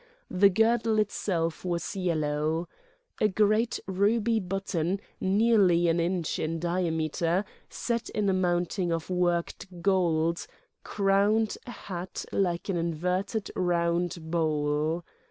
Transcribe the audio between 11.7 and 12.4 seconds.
hat